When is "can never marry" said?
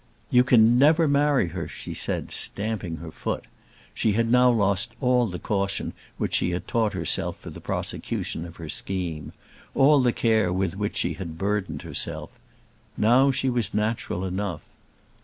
0.43-1.49